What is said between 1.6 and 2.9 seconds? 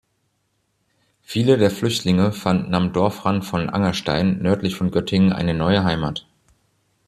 Flüchtlinge fanden